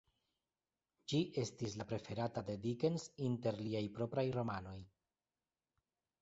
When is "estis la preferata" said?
1.41-2.43